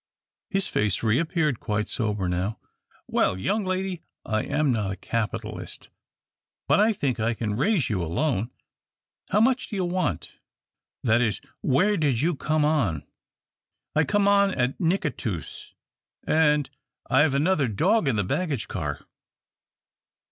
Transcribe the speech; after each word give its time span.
His 0.49 0.67
face 0.67 1.03
reappeared 1.03 1.59
quite 1.59 1.87
sober 1.87 2.27
now. 2.27 2.57
"Well, 3.07 3.37
young 3.37 3.63
lady, 3.63 4.01
I 4.25 4.41
am 4.45 4.71
not 4.71 4.91
a 4.93 4.95
capitalist, 4.95 5.89
but 6.67 6.79
I 6.79 6.91
think 6.91 7.19
I 7.19 7.35
can 7.35 7.55
raise 7.55 7.87
you 7.87 8.01
a 8.01 8.09
loan. 8.11 8.49
How 9.29 9.39
much 9.39 9.67
do 9.69 9.75
you 9.75 9.85
want 9.85 10.39
that 11.03 11.21
is, 11.21 11.39
where 11.61 11.97
did 11.97 12.19
you 12.19 12.35
come 12.35 12.65
on?" 12.65 13.05
"I 13.95 14.03
come 14.03 14.27
on 14.27 14.51
at 14.59 14.79
Nicatoos, 14.79 15.75
an' 16.25 16.65
I've 17.07 17.35
another 17.35 17.67
dog 17.67 18.07
in 18.07 18.15
the 18.15 18.23
baggage 18.23 18.67
car." 18.67 19.05